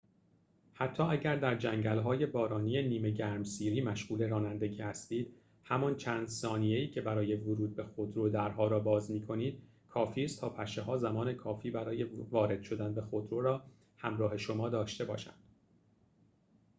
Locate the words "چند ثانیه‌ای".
5.95-6.87